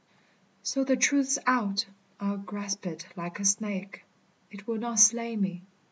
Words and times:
So, 0.63 0.83
the 0.83 0.95
truth's 0.97 1.37
out. 1.45 1.85
I'll 2.19 2.37
grasp 2.39 2.87
it 2.87 3.05
like 3.15 3.39
a 3.39 3.45
snake, 3.45 4.03
It 4.49 4.65
will 4.65 4.79
not 4.79 4.97
slay 4.99 5.35
me. 5.35 5.61